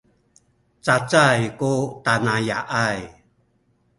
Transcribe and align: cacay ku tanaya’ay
cacay 0.85 1.39
ku 1.59 1.71
tanaya’ay 2.05 2.99